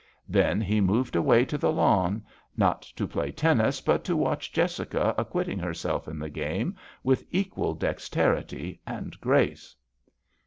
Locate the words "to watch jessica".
4.05-5.13